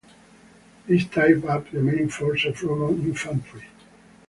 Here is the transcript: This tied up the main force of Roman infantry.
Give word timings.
This 0.87 1.05
tied 1.05 1.45
up 1.45 1.69
the 1.69 1.79
main 1.79 2.09
force 2.09 2.45
of 2.45 2.63
Roman 2.63 3.05
infantry. 3.09 3.67